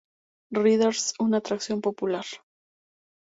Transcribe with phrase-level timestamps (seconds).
[0.51, 2.25] Riders, una atracción popular.